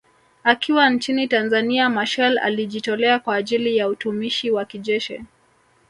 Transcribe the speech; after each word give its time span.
Akiwa 0.43 0.89
nchini 0.89 1.27
Tanzania 1.27 1.89
Machel 1.89 2.37
alijitolea 2.39 3.19
kwa 3.19 3.35
ajili 3.35 3.77
ya 3.77 3.87
utumishi 3.87 4.51
wa 4.51 4.65
kijeshi 4.65 5.23